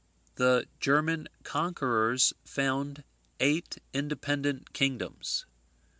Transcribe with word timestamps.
The 0.33 0.65
German 0.79 1.27
conquerors 1.43 2.33
found 2.43 3.03
eight 3.39 3.77
independent 3.93 4.73
kingdoms. 4.73 5.45